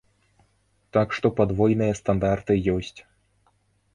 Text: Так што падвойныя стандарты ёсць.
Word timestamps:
Так 0.97 1.07
што 1.17 1.27
падвойныя 1.41 1.93
стандарты 2.01 2.53
ёсць. 2.77 2.95